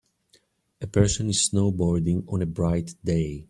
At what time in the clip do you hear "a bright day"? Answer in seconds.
2.41-3.39